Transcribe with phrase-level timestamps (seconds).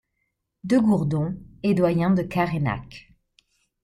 [0.63, 3.13] De Gourdon est doyen de Carennac.